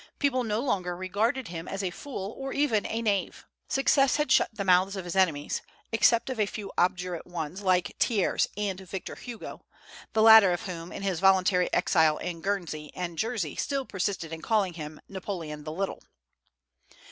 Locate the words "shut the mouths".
4.31-4.95